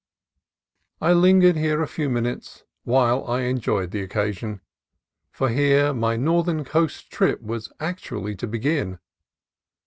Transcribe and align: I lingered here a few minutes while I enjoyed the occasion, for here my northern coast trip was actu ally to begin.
I 0.99 1.13
lingered 1.13 1.55
here 1.57 1.83
a 1.83 1.87
few 1.87 2.09
minutes 2.09 2.63
while 2.85 3.23
I 3.25 3.41
enjoyed 3.41 3.91
the 3.91 4.01
occasion, 4.01 4.61
for 5.29 5.49
here 5.49 5.93
my 5.93 6.15
northern 6.17 6.63
coast 6.65 7.11
trip 7.11 7.39
was 7.39 7.71
actu 7.79 8.17
ally 8.17 8.33
to 8.33 8.47
begin. 8.47 8.97